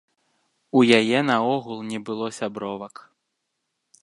У 0.79 0.81
яе 0.99 1.19
наогул 1.29 1.83
не 1.93 1.99
было 2.09 2.33
сябровак. 2.41 2.95